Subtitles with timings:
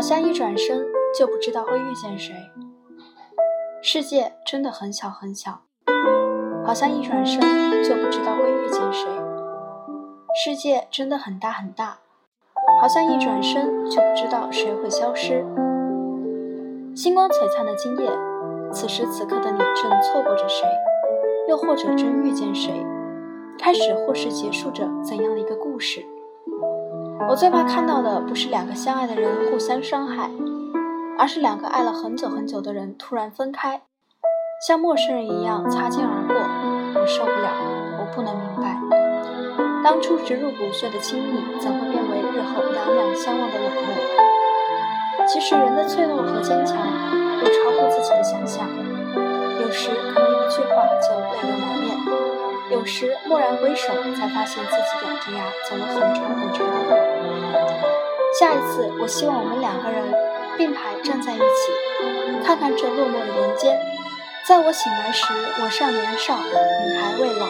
[0.00, 0.82] 好像一转身
[1.14, 2.34] 就不知道会遇见谁。
[3.82, 5.60] 世界真的很小很小，
[6.64, 7.38] 好像一转身
[7.82, 9.06] 就不知道会遇见谁。
[10.42, 11.98] 世界真的很大很大，
[12.80, 15.44] 好像一转身就不知道谁会消失。
[16.96, 18.10] 星光璀璨的今夜，
[18.72, 20.66] 此时此刻的你正错过着谁，
[21.46, 22.72] 又或者正遇见谁，
[23.58, 26.06] 开始或是结束着怎样的一个故事？
[27.28, 30.30] 我最怕看到的不是两个相爱的人互相伤害。
[31.18, 33.82] 而是两个爱了很久很久的人突然分开，
[34.66, 36.34] 像陌生人一样擦肩而过。
[36.98, 37.52] 我受不了，
[38.00, 38.80] 我不能明白，
[39.84, 45.26] 当初植入骨血的亲密，怎会变为日后两两相望的冷漠？
[45.28, 46.78] 其实人的脆弱和坚强，
[47.38, 48.66] 都超乎自己的想象。
[49.60, 52.00] 有时可能一句话就泪流满面，
[52.70, 57.09] 有时蓦然回首，才发现自己咬着牙走了很长很长的路。
[58.38, 60.30] 下一次，我希望我们两个人。
[60.60, 61.44] 并排站在一起，
[62.44, 63.74] 看看这落寞的人间。
[64.46, 65.24] 在我醒来时，
[65.62, 67.46] 我尚年少，你还未老。